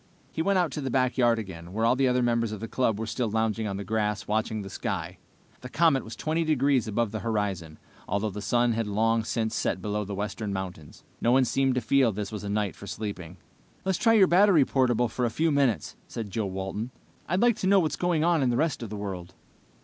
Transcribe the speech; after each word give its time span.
He 0.31 0.41
went 0.41 0.57
out 0.57 0.71
to 0.71 0.81
the 0.81 0.89
backyard 0.89 1.37
again, 1.37 1.73
where 1.73 1.85
all 1.85 1.95
the 1.95 2.07
other 2.07 2.23
members 2.23 2.51
of 2.51 2.59
the 2.59 2.67
club 2.67 2.99
were 2.99 3.05
still 3.05 3.29
lounging 3.29 3.67
on 3.67 3.77
the 3.77 3.83
grass, 3.83 4.25
watching 4.27 4.63
the 4.63 4.69
sky. 4.71 5.19
The 5.59 5.69
comet 5.69 6.03
was 6.03 6.15
twenty 6.15 6.43
degrees 6.43 6.87
above 6.87 7.11
the 7.11 7.19
horizon, 7.19 7.77
although 8.07 8.31
the 8.31 8.41
sun 8.41 8.71
had 8.73 8.87
long 8.87 9.23
since 9.23 9.53
set 9.53 9.79
below 9.79 10.03
the 10.03 10.15
western 10.15 10.51
mountains. 10.51 11.03
No 11.21 11.31
one 11.31 11.45
seemed 11.45 11.75
to 11.75 11.81
feel 11.81 12.11
this 12.11 12.31
was 12.31 12.43
a 12.43 12.49
night 12.49 12.75
for 12.75 12.87
sleeping. 12.87 13.37
"Let's 13.85 13.99
try 13.99 14.13
your 14.13 14.25
battery 14.25 14.65
portable 14.65 15.07
for 15.07 15.23
a 15.23 15.29
few 15.29 15.51
minutes," 15.51 15.95
said 16.07 16.31
Joe 16.31 16.47
Walton. 16.47 16.89
"I'd 17.29 17.41
like 17.43 17.57
to 17.57 17.67
know 17.67 17.79
what's 17.79 17.95
going 17.95 18.23
on 18.23 18.41
in 18.41 18.49
the 18.49 18.57
rest 18.57 18.81
of 18.81 18.89
the 18.89 18.97
world." 18.97 19.35